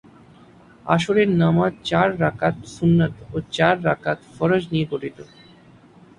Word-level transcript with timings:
আসরের 0.85 1.29
নামাজ 1.41 1.73
চার 1.83 2.09
রাকাত 2.21 2.55
সুন্নত 2.75 3.13
ও 3.31 3.37
চার 3.51 3.75
রাকাত 3.87 4.19
ফরজ 4.35 4.63
নিয়ে 4.71 4.85
গঠিত। 4.91 5.17